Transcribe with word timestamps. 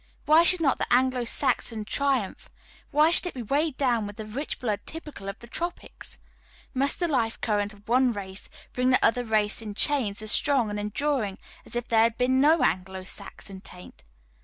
Why 0.25 0.41
should 0.41 0.61
not 0.61 0.79
the 0.79 0.91
Anglo 0.91 1.25
Saxon 1.25 1.85
triumph 1.85 2.49
why 2.89 3.11
should 3.11 3.27
it 3.27 3.35
be 3.35 3.43
weighed 3.43 3.77
down 3.77 4.07
with 4.07 4.15
the 4.15 4.25
rich 4.25 4.57
blood 4.59 4.79
typical 4.87 5.29
of 5.29 5.37
the 5.37 5.45
tropics? 5.45 6.17
Must 6.73 6.99
the 6.99 7.07
life 7.07 7.39
current 7.39 7.71
of 7.71 7.87
one 7.87 8.11
race 8.11 8.49
bind 8.75 8.91
the 8.91 9.05
other 9.05 9.23
race 9.23 9.61
in 9.61 9.75
chains 9.75 10.23
as 10.23 10.31
strong 10.31 10.71
and 10.71 10.79
enduring 10.79 11.37
as 11.67 11.75
if 11.75 11.87
there 11.87 12.01
had 12.01 12.17
been 12.17 12.41
no 12.41 12.63
Anglo 12.63 13.03
Saxon 13.03 13.59
taint? 13.61 14.01